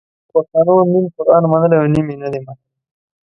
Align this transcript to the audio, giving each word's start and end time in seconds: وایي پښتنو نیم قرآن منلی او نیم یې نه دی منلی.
وایي 0.03 0.29
پښتنو 0.31 0.75
نیم 0.91 1.05
قرآن 1.15 1.43
منلی 1.51 1.75
او 1.79 1.87
نیم 1.93 2.07
یې 2.11 2.17
نه 2.21 2.27
دی 2.31 2.39
منلی. 2.45 2.59